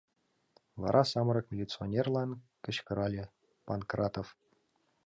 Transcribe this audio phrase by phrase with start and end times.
[0.81, 2.29] Вара самырык милиционерлан
[2.63, 3.25] кычкырале:—
[3.65, 4.27] Панкратов!